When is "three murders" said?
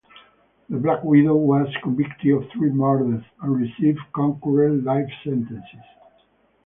2.49-3.23